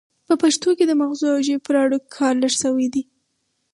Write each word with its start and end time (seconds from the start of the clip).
په 0.27 0.33
پښتو 0.41 0.69
کې 0.77 0.85
د 0.87 0.91
مغزو 1.01 1.27
او 1.35 1.39
ژبې 1.47 1.63
پر 1.65 1.75
اړیکو 1.83 2.11
کار 2.17 2.33
لږ 2.41 2.53
شوی 2.61 2.87
دی 2.93 3.03